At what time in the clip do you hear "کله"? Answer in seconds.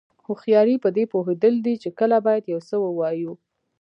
1.99-2.17